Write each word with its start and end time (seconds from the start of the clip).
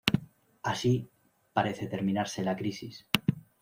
Así, 0.63 1.11
parece 1.53 1.85
terminarse 1.85 2.41
la 2.43 2.55
crisis. 2.57 3.05